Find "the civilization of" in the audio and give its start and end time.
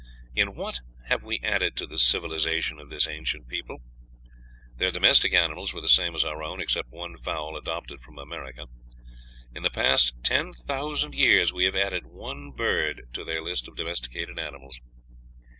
1.85-2.89